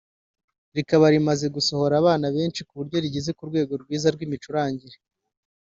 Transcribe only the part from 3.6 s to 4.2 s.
rwiza